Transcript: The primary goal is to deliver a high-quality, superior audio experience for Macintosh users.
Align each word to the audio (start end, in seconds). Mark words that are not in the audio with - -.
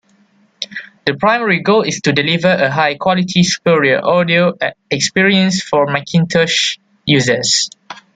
The 1.05 1.13
primary 1.15 1.61
goal 1.61 1.83
is 1.83 2.01
to 2.01 2.11
deliver 2.11 2.47
a 2.47 2.71
high-quality, 2.71 3.43
superior 3.43 4.03
audio 4.03 4.57
experience 4.89 5.61
for 5.61 5.85
Macintosh 5.85 6.77
users. 7.05 7.69